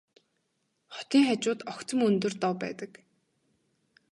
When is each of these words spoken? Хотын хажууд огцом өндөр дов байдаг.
Хотын 0.95 1.21
хажууд 1.27 1.59
огцом 1.71 1.99
өндөр 2.07 2.33
дов 2.41 2.53
байдаг. 2.63 2.91